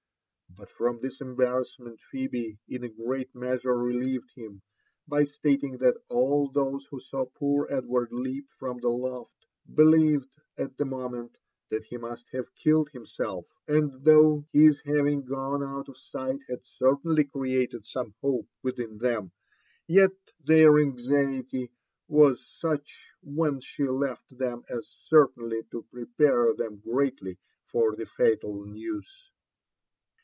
But 0.53 0.69
from 0.69 0.99
this 0.99 1.21
embarrassment 1.21 2.01
Phebe 2.11 2.57
in 2.67 2.83
a 2.83 2.89
great 2.89 3.33
measure 3.33 3.73
relieved 3.77 4.31
him, 4.35 4.61
by 5.07 5.23
stating 5.23 5.77
that 5.77 5.95
all 6.09 6.49
those 6.49 6.85
who 6.87 6.99
saw 6.99 7.25
poor 7.25 7.67
Edward 7.71 8.11
leap 8.11 8.49
from 8.59 8.77
the 8.81 8.89
loft 8.89 9.47
believed 9.73 10.27
at 10.57 10.75
the 10.77 10.83
moment 10.83 11.37
that 11.69 11.85
he 11.85 11.95
must 11.95 12.27
have 12.31 12.53
killed 12.53 12.89
himself; 12.89 13.45
and 13.69 14.03
though 14.03 14.45
his 14.51 14.81
hating 14.81 15.23
gone 15.23 15.63
out 15.63 15.87
of 15.87 15.97
sight 15.97 16.39
had 16.49 16.65
certainly 16.65 17.23
created 17.23 17.87
some 17.87 18.13
hope 18.21 18.49
within 18.61 18.99
Ihem, 18.99 19.31
yet 19.87 20.11
their 20.43 20.77
anxiety 20.79 21.71
was 22.09 22.45
such 22.45 23.13
when 23.23 23.61
she 23.61 23.87
left 23.87 24.37
them 24.37 24.65
as 24.69 24.85
certainly 24.89 25.63
to 25.71 25.83
prepare 25.83 26.53
them 26.53 26.79
greatly 26.79 27.39
for 27.67 27.95
the 27.95 28.05
fatal 28.05 28.65
news. 28.65 29.29